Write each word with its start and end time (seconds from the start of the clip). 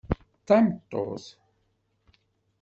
D 0.37 0.41
tameṭṭut. 0.47 1.25